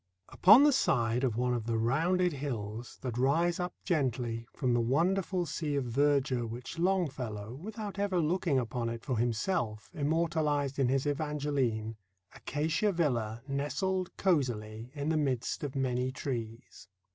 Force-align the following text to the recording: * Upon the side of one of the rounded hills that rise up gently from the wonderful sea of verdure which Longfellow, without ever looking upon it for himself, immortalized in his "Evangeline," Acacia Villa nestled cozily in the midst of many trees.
* 0.15 0.29
Upon 0.29 0.63
the 0.63 0.71
side 0.71 1.23
of 1.23 1.37
one 1.37 1.53
of 1.53 1.67
the 1.67 1.77
rounded 1.77 2.33
hills 2.33 2.97
that 3.01 3.19
rise 3.19 3.59
up 3.59 3.75
gently 3.85 4.47
from 4.51 4.73
the 4.73 4.81
wonderful 4.81 5.45
sea 5.45 5.75
of 5.75 5.85
verdure 5.85 6.47
which 6.49 6.79
Longfellow, 6.79 7.53
without 7.53 7.99
ever 7.99 8.19
looking 8.19 8.57
upon 8.57 8.89
it 8.89 9.03
for 9.05 9.19
himself, 9.19 9.91
immortalized 9.93 10.79
in 10.79 10.87
his 10.89 11.05
"Evangeline," 11.05 11.97
Acacia 12.33 12.91
Villa 12.91 13.43
nestled 13.47 14.17
cozily 14.17 14.89
in 14.95 15.09
the 15.09 15.17
midst 15.17 15.63
of 15.63 15.75
many 15.75 16.11
trees. 16.11 16.87